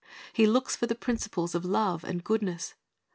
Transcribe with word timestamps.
He 0.33 0.47
looks 0.47 0.75
for 0.75 0.87
the 0.87 0.95
principles 0.95 1.53
of 1.53 1.63
love 1.63 2.03
and 2.03 2.23
goodness. 2.23 2.73